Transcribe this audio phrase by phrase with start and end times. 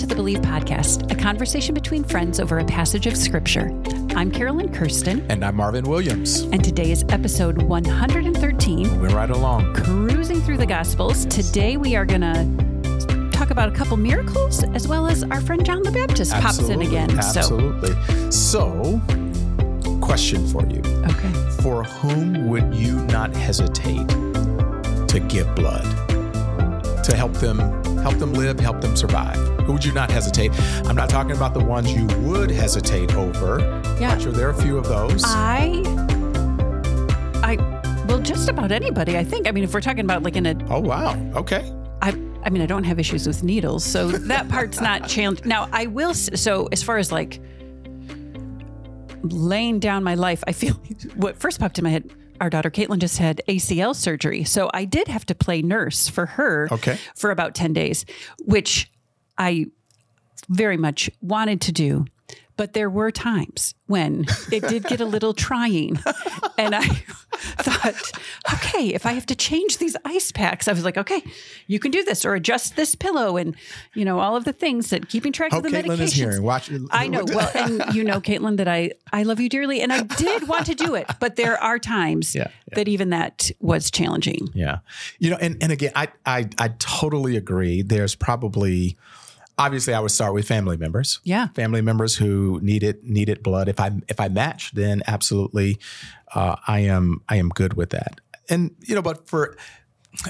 [0.00, 3.68] to the Believe Podcast, a conversation between friends over a passage of Scripture.
[4.16, 5.30] I'm Carolyn Kirsten.
[5.30, 6.40] And I'm Marvin Williams.
[6.40, 8.98] And today is episode 113.
[8.98, 9.74] We're right along.
[9.74, 11.26] Cruising through the Gospels.
[11.26, 15.66] Today we are going to talk about a couple miracles as well as our friend
[15.66, 16.86] John the Baptist Absolutely.
[16.86, 17.18] pops in again.
[17.18, 18.30] Absolutely.
[18.30, 20.80] So, so, question for you.
[21.10, 21.32] Okay.
[21.60, 25.84] For whom would you not hesitate to give blood?
[27.04, 27.58] To help them
[28.00, 29.49] help them live, help them survive.
[29.72, 30.50] Would you not hesitate?
[30.86, 33.60] I'm not talking about the ones you would hesitate over.
[34.00, 34.12] Yeah.
[34.12, 35.22] I'm sure there are a few of those.
[35.24, 35.82] I
[37.42, 37.56] I
[38.06, 39.46] well just about anybody, I think.
[39.46, 41.14] I mean, if we're talking about like in a Oh wow.
[41.34, 41.72] Okay.
[42.02, 42.08] I
[42.42, 45.46] I mean, I don't have issues with needles, so that part's not challenged.
[45.46, 47.40] Now, I will so as far as like
[49.22, 50.74] laying down my life, I feel
[51.14, 54.44] what first popped in my head our daughter Caitlin just had ACL surgery.
[54.44, 56.98] So I did have to play nurse for her okay.
[57.14, 58.06] for about 10 days,
[58.46, 58.90] which
[59.40, 59.66] I
[60.50, 62.04] very much wanted to do.
[62.56, 65.98] But there were times when it did get a little trying.
[66.58, 66.86] And I
[67.62, 68.12] thought,
[68.52, 71.24] okay, if I have to change these ice packs, I was like, okay,
[71.68, 73.56] you can do this or adjust this pillow and,
[73.94, 76.00] you know, all of the things that keeping track of the Caitlin medications.
[76.00, 76.42] Is hearing.
[76.42, 77.24] Watch, I know.
[77.32, 80.66] Well, and you know, Caitlin, that I, I love you dearly and I did want
[80.66, 82.74] to do it, but there are times yeah, yeah.
[82.74, 84.50] that even that was challenging.
[84.52, 84.80] Yeah.
[85.18, 87.80] You know, and, and again, I, I, I totally agree.
[87.80, 88.98] There's probably,
[89.60, 91.20] obviously I would start with family members.
[91.22, 91.48] Yeah.
[91.48, 93.68] Family members who needed needed blood.
[93.68, 95.78] If I if I match, then absolutely
[96.34, 98.20] uh, I am I am good with that.
[98.48, 99.56] And you know, but for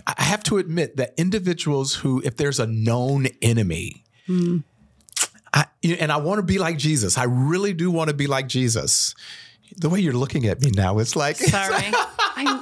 [0.07, 4.63] I have to admit that individuals who, if there's a known enemy, mm.
[5.55, 7.17] I, and I want to be like Jesus.
[7.17, 9.15] I really do want to be like Jesus.
[9.77, 11.93] The way you're looking at me now, it's like sorry.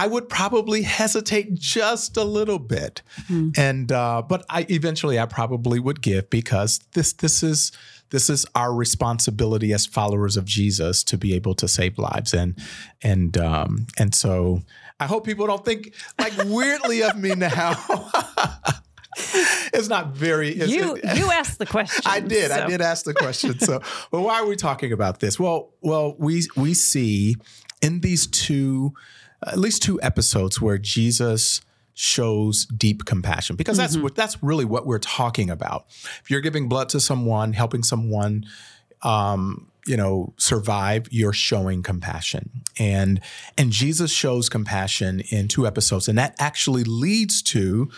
[0.00, 3.52] I would probably hesitate just a little bit, mm.
[3.58, 7.70] and uh, but I eventually I probably would give because this this is
[8.08, 12.56] this is our responsibility as followers of Jesus to be able to save lives and
[13.02, 14.62] and um, and so
[14.98, 17.74] I hope people don't think like weirdly of me now.
[19.74, 20.48] it's not very.
[20.48, 22.04] It's, you it, you asked the question.
[22.06, 22.50] I did.
[22.50, 22.56] So.
[22.56, 23.58] I did ask the question.
[23.60, 25.38] So, well, why are we talking about this?
[25.38, 27.36] Well, well, we we see
[27.82, 28.94] in these two
[29.46, 31.60] at least two episodes where Jesus
[31.94, 34.04] shows deep compassion because that's mm-hmm.
[34.04, 35.86] what that's really what we're talking about.
[36.22, 38.46] If you're giving blood to someone, helping someone
[39.02, 43.18] um, you know survive you're showing compassion and
[43.56, 47.90] and jesus shows compassion in two episodes and that actually leads to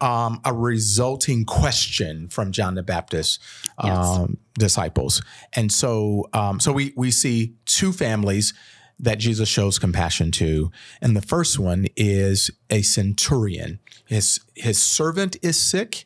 [0.00, 3.40] um, a resulting question from John the Baptist
[3.78, 4.28] um, yes.
[4.56, 5.22] disciples,
[5.54, 8.54] and so um, so we we see two families
[9.00, 10.70] that Jesus shows compassion to.
[11.00, 13.78] And the first one is a centurion.
[14.06, 16.04] His his servant is sick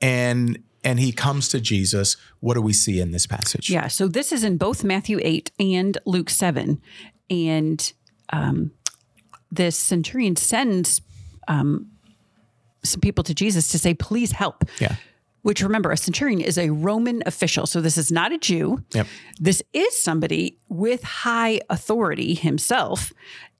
[0.00, 2.16] and and he comes to Jesus.
[2.40, 3.70] What do we see in this passage?
[3.70, 6.80] Yeah, so this is in both Matthew 8 and Luke 7.
[7.30, 7.92] And
[8.32, 8.72] um,
[9.52, 11.00] this centurion sends
[11.46, 11.92] um,
[12.82, 14.64] some people to Jesus to say, please help.
[14.80, 14.96] Yeah
[15.42, 17.66] which remember, a centurion is a Roman official.
[17.66, 18.82] So this is not a Jew.
[18.94, 19.06] Yep.
[19.40, 23.12] This is somebody with high authority himself.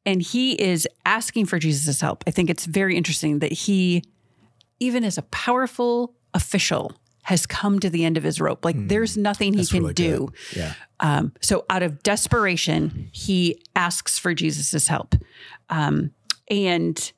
[0.06, 2.24] And he is asking for Jesus' help.
[2.26, 4.02] I think it's very interesting that he,
[4.80, 6.92] even as a powerful official,
[7.24, 8.64] has come to the end of his rope.
[8.64, 10.32] Like mm, there's nothing he can really do.
[10.50, 10.56] Good.
[10.56, 10.74] Yeah.
[10.98, 15.14] Um, so out of desperation, he asks for Jesus' help.
[15.70, 16.12] Um,
[16.50, 17.12] and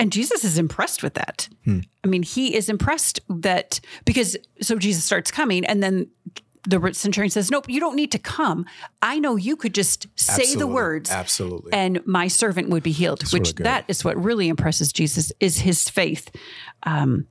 [0.00, 1.48] and Jesus is impressed with that.
[1.64, 1.80] Hmm.
[2.04, 6.08] I mean, he is impressed that because so Jesus starts coming and then
[6.68, 8.66] the centurion says, Nope, you don't need to come.
[9.00, 10.58] I know you could just say Absolutely.
[10.58, 11.10] the words.
[11.10, 11.72] Absolutely.
[11.72, 15.32] And my servant would be healed, That's which really that is what really impresses Jesus
[15.40, 16.30] is his faith.
[16.84, 17.26] Um,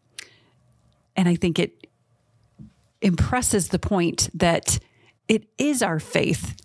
[1.15, 1.87] and I think it
[3.01, 4.79] impresses the point that
[5.27, 6.55] it is our faith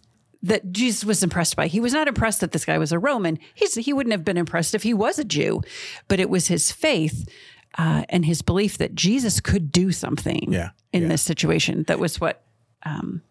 [0.42, 1.68] that Jesus was impressed by.
[1.68, 3.38] He was not impressed that this guy was a Roman.
[3.54, 5.62] He's, he wouldn't have been impressed if he was a Jew,
[6.08, 7.28] but it was his faith
[7.78, 11.08] uh, and his belief that Jesus could do something yeah, in yeah.
[11.08, 11.84] this situation.
[11.86, 12.42] That was what
[12.84, 13.22] um,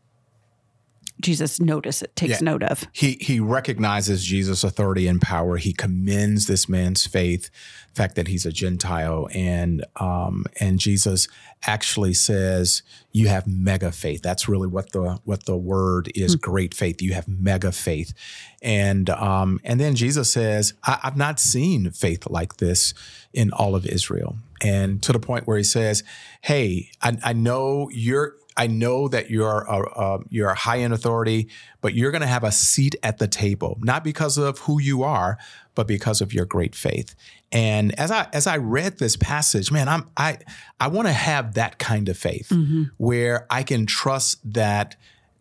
[1.21, 2.45] Jesus notice it takes yeah.
[2.45, 2.85] note of.
[2.91, 5.57] He he recognizes Jesus' authority and power.
[5.57, 7.49] He commends this man's faith,
[7.93, 11.27] the fact that he's a Gentile, and um, and Jesus
[11.65, 12.81] actually says,
[13.11, 16.35] "You have mega faith." That's really what the what the word is.
[16.35, 16.51] Mm-hmm.
[16.51, 17.01] Great faith.
[17.01, 18.13] You have mega faith,
[18.61, 22.93] and um, and then Jesus says, I, "I've not seen faith like this
[23.33, 26.03] in all of Israel." And to the point where he says,
[26.41, 30.93] "Hey, I, I know you're." I know that you're a, a you're a high end
[30.93, 31.49] authority,
[31.81, 35.03] but you're going to have a seat at the table, not because of who you
[35.03, 35.37] are,
[35.75, 37.15] but because of your great faith.
[37.51, 40.39] And as I as I read this passage, man, I'm I
[40.79, 42.83] I want to have that kind of faith mm-hmm.
[42.97, 44.95] where I can trust that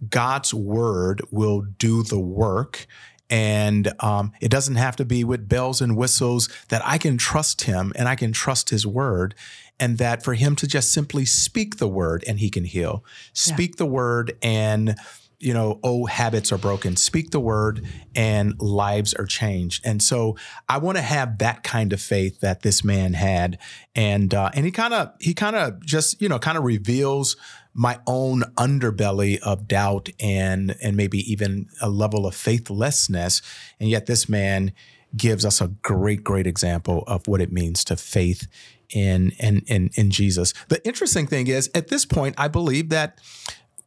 [0.09, 2.87] God's word will do the work.
[3.31, 7.63] And um, it doesn't have to be with bells and whistles, that I can trust
[7.63, 9.35] him and I can trust his word.
[9.79, 13.71] And that for him to just simply speak the word and he can heal, speak
[13.71, 13.77] yeah.
[13.79, 14.95] the word and
[15.41, 16.97] you know, oh, habits are broken.
[16.97, 19.85] Speak the word and lives are changed.
[19.87, 20.37] And so
[20.69, 23.59] I want to have that kind of faith that this man had.
[23.95, 27.37] And uh, and he kind of he kind of just, you know, kind of reveals
[27.73, 33.41] my own underbelly of doubt and and maybe even a level of faithlessness.
[33.81, 34.73] And yet this man
[35.17, 38.47] gives us a great, great example of what it means to faith
[38.91, 40.53] in in in, in Jesus.
[40.69, 43.19] The interesting thing is at this point, I believe that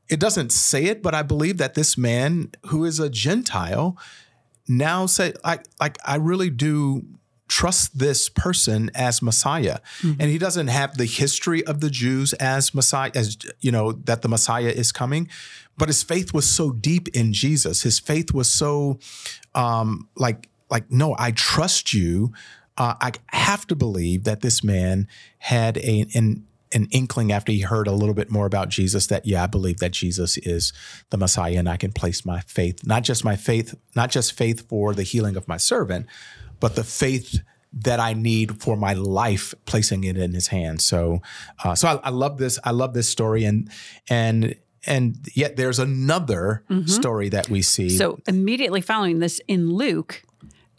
[0.09, 3.97] it doesn't say it, but I believe that this man who is a Gentile
[4.67, 7.05] now say like like I really do
[7.47, 9.79] trust this person as Messiah.
[10.01, 10.21] Mm-hmm.
[10.21, 14.23] And he doesn't have the history of the Jews as Messiah, as you know, that
[14.23, 15.29] the Messiah is coming.
[15.77, 17.83] But his faith was so deep in Jesus.
[17.83, 19.00] His faith was so
[19.53, 22.33] um, like like no, I trust you.
[22.75, 25.07] Uh, I have to believe that this man
[25.38, 29.25] had a, an an inkling after he heard a little bit more about Jesus that
[29.25, 30.73] yeah, I believe that Jesus is
[31.09, 34.67] the Messiah and I can place my faith, not just my faith, not just faith
[34.67, 36.07] for the healing of my servant,
[36.59, 37.39] but the faith
[37.73, 40.85] that I need for my life, placing it in His hands.
[40.85, 41.21] So,
[41.63, 42.59] uh, so I, I, love this.
[42.63, 43.69] I love this story, and
[44.09, 44.55] and
[44.85, 46.87] and yet there's another mm-hmm.
[46.87, 47.89] story that we see.
[47.89, 50.23] So immediately following this in Luke,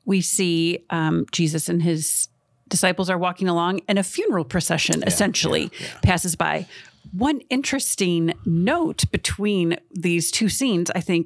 [0.05, 2.29] we see um, Jesus and his
[2.75, 6.01] disciples are walking along, and a funeral procession yeah, essentially yeah, yeah.
[6.03, 6.67] passes by.
[7.13, 11.25] One interesting note between these two scenes, I think,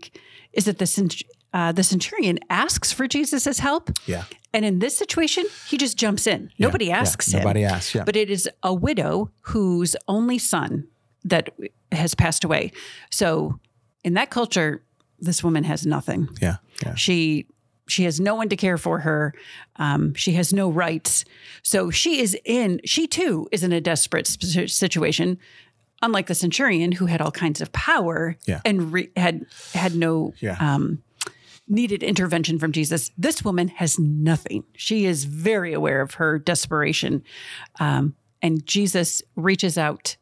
[0.53, 1.25] is that the
[1.55, 3.91] uh, the centurion asks for Jesus's help.
[4.07, 4.25] Yeah.
[4.53, 6.51] And in this situation, he just jumps in.
[6.59, 7.41] Nobody asks him.
[7.41, 7.95] Nobody asks.
[7.95, 8.05] Yeah.
[8.05, 10.87] But it is a widow whose only son
[11.25, 11.49] that
[11.93, 12.73] has passed away.
[13.11, 13.59] So
[14.05, 14.83] in that culture,
[15.19, 16.29] this woman has nothing.
[16.41, 16.57] Yeah.
[16.85, 16.95] yeah.
[16.95, 17.47] She
[17.89, 19.35] she has no one to care for her.
[19.77, 21.25] Um, she has no rights.
[21.63, 25.39] So she is in, she too is in a desperate situation,
[26.03, 28.61] unlike the centurion who had all kinds of power yeah.
[28.65, 30.57] and re- had had no yeah.
[30.61, 31.03] um,
[31.67, 33.11] needed intervention from Jesus.
[33.19, 34.65] This woman has nothing.
[34.77, 37.23] She is very aware of her desperation.
[37.81, 40.17] Um, and Jesus reaches out,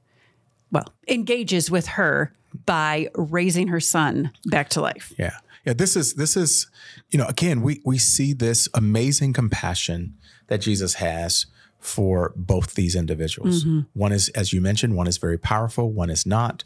[0.72, 2.32] well, engages with her
[2.64, 5.12] by raising her son back to life.
[5.18, 5.36] Yeah.
[5.66, 6.68] Yeah, this is this is,
[7.10, 10.16] you know, again, we we see this amazing compassion
[10.46, 11.46] that Jesus has
[11.80, 13.64] for both these individuals.
[13.64, 13.80] Mm-hmm.
[13.92, 16.64] One is, as you mentioned, one is very powerful, one is not.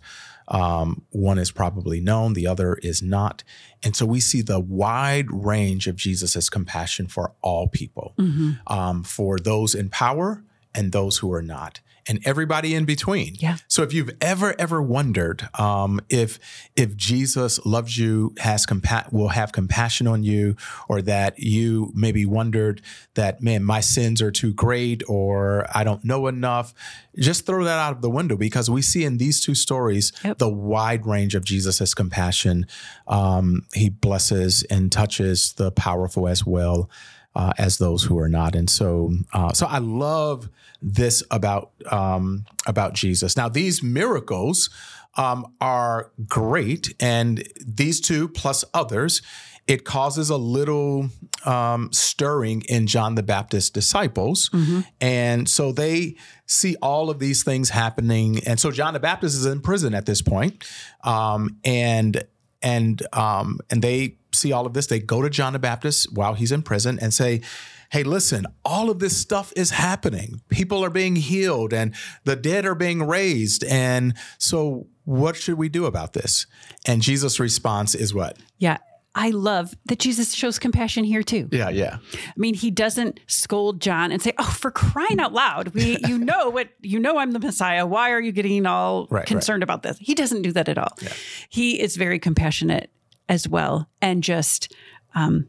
[0.48, 3.44] Um, one is probably known, the other is not.
[3.84, 8.52] And so we see the wide range of Jesus's compassion for all people, mm-hmm.
[8.66, 10.42] um, for those in power
[10.74, 11.80] and those who are not
[12.10, 13.36] and everybody in between.
[13.38, 13.56] Yeah.
[13.68, 16.40] So if you've ever ever wondered um, if
[16.74, 20.56] if Jesus loves you, has compa- will have compassion on you,
[20.88, 22.82] or that you maybe wondered
[23.14, 26.74] that man, my sins are too great, or I don't know enough,
[27.16, 30.38] just throw that out of the window because we see in these two stories yep.
[30.38, 32.66] the wide range of Jesus's compassion.
[33.06, 36.90] Um, he blesses and touches the powerful as well
[37.34, 38.54] uh, as those who are not.
[38.54, 40.48] And so, uh, so I love
[40.82, 43.36] this about um, about Jesus.
[43.36, 44.70] Now, these miracles
[45.16, 49.22] um, are great, and these two plus others.
[49.66, 51.10] It causes a little
[51.44, 54.48] um, stirring in John the Baptist's disciples.
[54.48, 54.80] Mm-hmm.
[55.00, 58.40] And so they see all of these things happening.
[58.46, 60.64] And so John the Baptist is in prison at this point.
[61.04, 62.24] Um, and
[62.62, 64.86] and um, and they see all of this.
[64.86, 67.42] They go to John the Baptist while he's in prison and say,
[67.90, 70.40] hey, listen, all of this stuff is happening.
[70.48, 71.94] People are being healed and
[72.24, 73.64] the dead are being raised.
[73.64, 76.46] And so, what should we do about this?
[76.86, 78.38] And Jesus' response is what?
[78.58, 78.78] Yeah.
[79.12, 81.48] I love that Jesus shows compassion here too.
[81.50, 81.98] Yeah, yeah.
[82.14, 86.16] I mean, he doesn't scold John and say, "Oh, for crying out loud, we you
[86.18, 87.84] know what you know I'm the Messiah.
[87.84, 89.64] Why are you getting all right, concerned right.
[89.64, 90.96] about this?" He doesn't do that at all.
[91.02, 91.12] Yeah.
[91.48, 92.92] He is very compassionate
[93.30, 94.74] as well, and just
[95.14, 95.48] um,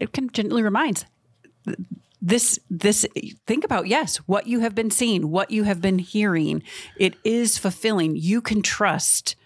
[0.00, 1.04] it can gently reminds
[2.20, 3.06] this this
[3.46, 6.62] think about yes what you have been seeing what you have been hearing
[6.96, 9.36] it is fulfilling you can trust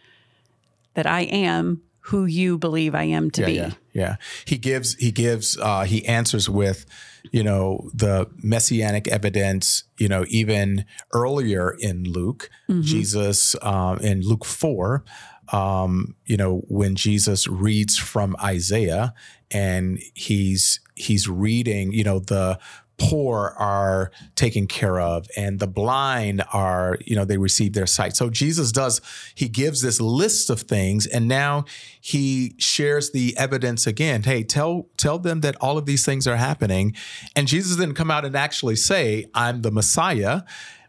[0.95, 4.17] that i am who you believe i am to yeah, be yeah, Yeah.
[4.47, 6.87] He gives, he gives, uh, he answers with,
[7.31, 12.83] you know, the messianic evidence, you know, even earlier in Luke, mm-hmm.
[12.83, 15.05] Jesus, um, in Luke 4,
[15.51, 19.15] um, you know, when Jesus reads from Isaiah
[19.51, 22.59] and he's, he's reading, you know, the,
[23.03, 28.17] poor are taken care of and the blind are you know they receive their sight.
[28.17, 29.01] So jesus does
[29.35, 31.65] he gives this list of things and now
[32.01, 34.23] he shares the evidence again.
[34.23, 36.95] Hey tell tell them that all of these things are happening.
[37.35, 40.43] And jesus didn't come out and actually say i'm the messiah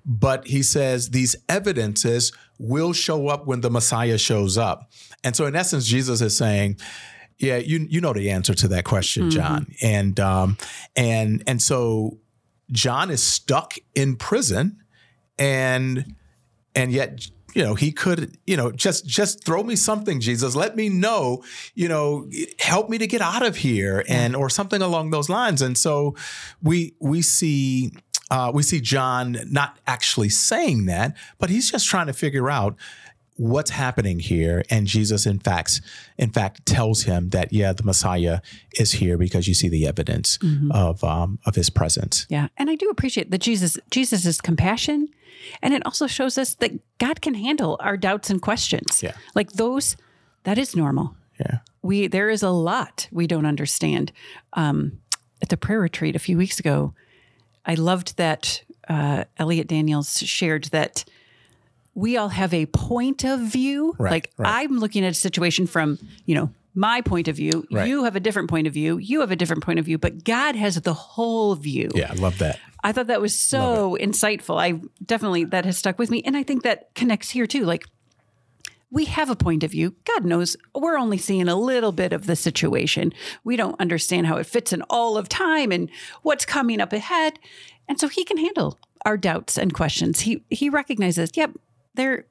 [0.06, 4.92] but he says these evidences will show up when the messiah shows up
[5.24, 6.78] and so in essence jesus is saying
[7.40, 9.32] yeah, you you know the answer to that question, mm-hmm.
[9.32, 9.66] John.
[9.66, 9.86] Mm-hmm.
[9.86, 10.58] And um
[10.96, 12.20] and and so
[12.72, 14.84] John is stuck in prison
[15.38, 16.16] and
[16.76, 20.76] and yet you know he could you know just just throw me something jesus let
[20.76, 21.44] me know
[21.76, 22.28] you know
[22.60, 26.16] help me to get out of here and or something along those lines and so
[26.62, 27.92] we we see
[28.34, 32.76] uh, we see john not actually saying that but he's just trying to figure out
[33.38, 34.64] what's happening here.
[34.70, 35.82] And jesus in fact
[36.18, 38.42] in fact tells him that yeah the messiah
[38.74, 40.72] is here because you see the evidence mm-hmm.
[40.72, 42.26] of um, of his presence.
[42.30, 42.48] Yeah.
[42.58, 45.10] And i do appreciate that jesus jesus's compassion.
[45.62, 49.02] And it also shows us that god can handle our doubts and questions.
[49.02, 49.14] Yeah.
[49.36, 49.98] Like those
[50.44, 51.16] that is normal.
[51.40, 51.60] Yeah.
[51.82, 54.12] We there is a lot we don't understand.
[54.54, 55.00] Um,
[55.42, 56.94] at the prayer retreat a few weeks ago
[57.66, 61.06] i loved that uh, elliot daniels shared that
[61.96, 63.96] we all have a point of view.
[63.98, 64.64] Right, like right.
[64.64, 67.68] I'm looking at a situation from, you know, my point of view.
[67.72, 67.88] Right.
[67.88, 68.98] You have a different point of view.
[68.98, 71.92] You have a different point of view, but God has the whole view.
[71.94, 72.60] Yeah, I love that.
[72.84, 74.60] I thought that was so insightful.
[74.60, 76.22] I definitely, that has stuck with me.
[76.26, 77.64] And I think that connects here too.
[77.66, 77.86] Like,
[78.94, 79.96] we have a point of view.
[80.06, 83.12] God knows we're only seeing a little bit of the situation.
[83.44, 85.90] We don't understand how it fits in all of time and
[86.22, 87.40] what's coming up ahead.
[87.90, 90.22] And so he can handle our doubts and questions.
[90.22, 91.52] He he recognizes, yep,
[91.96, 92.28] they're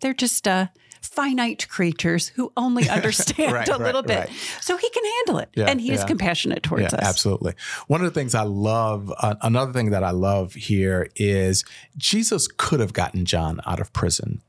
[0.00, 0.66] they're just uh,
[1.00, 4.28] finite creatures who only understand right, a little right, bit.
[4.28, 4.60] Right.
[4.60, 5.94] So he can handle it, yeah, and he yeah.
[5.94, 7.08] is compassionate towards yeah, us.
[7.08, 7.54] Absolutely.
[7.86, 11.64] One of the things I love, uh, another thing that I love here is
[11.96, 14.42] Jesus could have gotten John out of prison.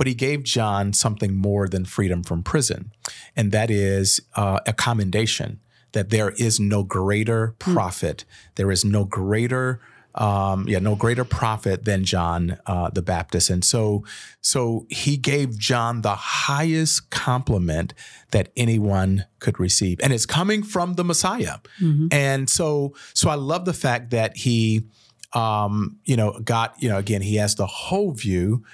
[0.00, 2.90] But he gave John something more than freedom from prison,
[3.36, 5.60] and that is uh, a commendation
[5.92, 7.74] that there is no greater hmm.
[7.74, 8.54] prophet, mm.
[8.54, 9.78] there is no greater
[10.14, 13.50] um, yeah, no greater prophet than John uh, the Baptist.
[13.50, 14.04] And so,
[14.40, 17.92] so he gave John the highest compliment
[18.30, 21.58] that anyone could receive, and it's coming from the Messiah.
[21.78, 22.06] Mm-hmm.
[22.10, 24.88] And so, so I love the fact that he,
[25.34, 28.64] um, you know, got you know again he has the whole view,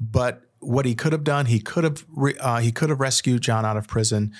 [0.00, 3.42] but what he could have done, he could have re- uh, he could have rescued
[3.42, 4.32] John out of prison.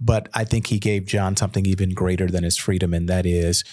[0.00, 3.64] But I think he gave John something even greater than his freedom, and that is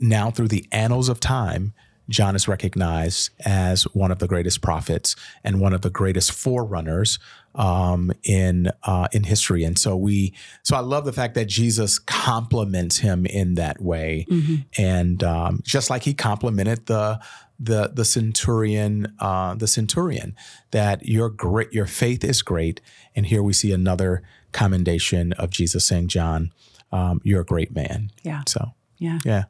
[0.00, 1.72] now through the annals of time,
[2.08, 7.18] John is recognized as one of the greatest prophets and one of the greatest forerunners
[7.54, 9.64] um, in uh, in history.
[9.64, 14.26] And so we, so I love the fact that Jesus compliments him in that way,
[14.28, 14.56] mm-hmm.
[14.76, 17.20] and um, just like he complimented the
[17.62, 20.34] the the centurion, uh, the centurion,
[20.72, 22.80] that your great, your faith is great.
[23.14, 26.52] And here we see another commendation of Jesus saying, John,
[26.90, 28.10] um, you're a great man.
[28.22, 28.42] Yeah.
[28.48, 29.20] So, yeah.
[29.24, 29.44] Yeah.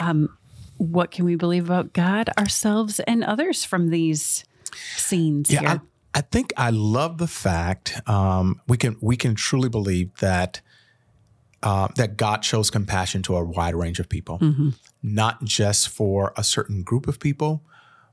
[0.00, 0.36] Um,
[0.78, 4.44] what can we believe about God, ourselves, and others from these
[4.96, 5.68] scenes yeah, here?
[6.14, 10.60] I, I think I love the fact um, we can we can truly believe that
[11.62, 14.70] uh, that God shows compassion to a wide range of people, mm-hmm.
[15.02, 17.62] not just for a certain group of people,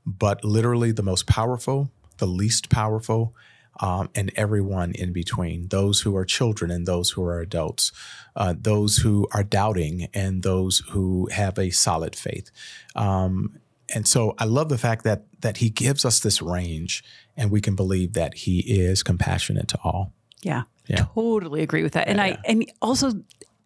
[0.06, 3.34] but literally the most powerful, the least powerful,
[3.80, 7.92] um, and everyone in between those who are children and those who are adults,
[8.36, 12.50] uh, those who are doubting and those who have a solid faith.
[12.94, 13.58] Um,
[13.92, 17.02] and so I love the fact that that he gives us this range
[17.36, 20.12] and we can believe that he is compassionate to all.
[20.42, 20.62] Yeah.
[20.90, 21.06] Yeah.
[21.14, 22.08] Totally agree with that.
[22.08, 22.24] And yeah.
[22.24, 23.12] I and also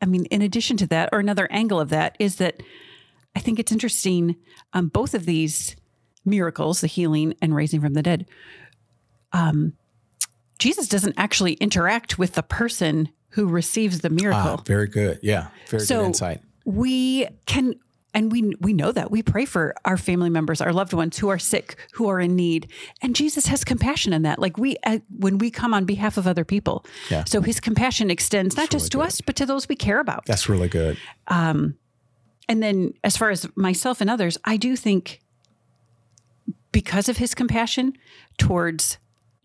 [0.03, 2.63] I mean in addition to that or another angle of that is that
[3.35, 4.37] I think it's interesting
[4.73, 5.77] um, both of these
[6.25, 8.27] miracles, the healing and raising from the dead,
[9.33, 9.73] um,
[10.59, 14.57] Jesus doesn't actually interact with the person who receives the miracle.
[14.59, 15.19] Ah, very good.
[15.23, 15.49] Yeah.
[15.69, 16.41] Very so good insight.
[16.65, 17.75] We can
[18.15, 19.11] and we we know that.
[19.11, 22.37] We pray for our family members our loved ones who are sick who are in
[22.37, 22.71] need.
[23.03, 24.39] And jesus has compassion in that.
[24.39, 26.85] Like we uh, when we come on behalf of other people.
[27.11, 27.25] Yeah.
[27.25, 30.25] so his compassion extends not just to us but to those we care about.
[30.27, 30.97] That's really good.
[31.29, 31.77] Um
[32.49, 35.21] and then as far as myself and others i do think
[36.73, 37.95] because of his compassion
[38.37, 38.99] towards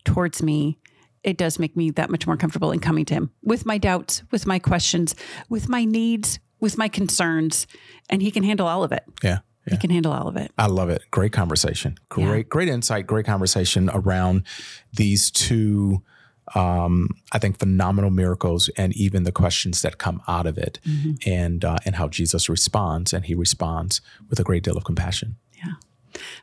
[0.04, 0.78] towards me
[1.22, 4.22] it does make me that much more comfortable in coming to him with my doubts,
[4.30, 5.14] with my questions,
[5.48, 7.66] with my needs, with my concerns,
[8.08, 9.04] and he can handle all of it.
[9.22, 9.38] Yeah.
[9.68, 10.50] He can handle all of it.
[10.58, 11.02] I love it.
[11.12, 11.96] Great conversation.
[12.08, 12.42] Great, yeah.
[12.42, 13.06] great insight.
[13.06, 14.42] Great conversation around
[14.92, 16.02] these two,
[16.56, 21.12] um, I think, phenomenal miracles, and even the questions that come out of it, mm-hmm.
[21.24, 25.36] and uh, and how Jesus responds, and He responds with a great deal of compassion.
[25.56, 25.74] Yeah.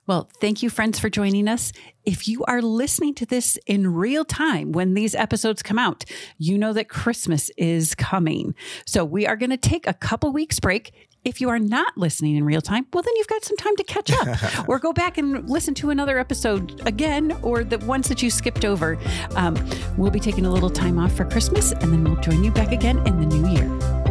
[0.05, 1.71] Well, thank you, friends, for joining us.
[2.05, 6.05] If you are listening to this in real time when these episodes come out,
[6.37, 8.55] you know that Christmas is coming.
[8.85, 10.93] So we are going to take a couple weeks break.
[11.25, 13.83] If you are not listening in real time, well, then you've got some time to
[13.83, 18.23] catch up or go back and listen to another episode again or the ones that
[18.23, 18.97] you skipped over.
[19.35, 19.57] Um,
[19.97, 22.71] we'll be taking a little time off for Christmas and then we'll join you back
[22.71, 24.06] again in the new year.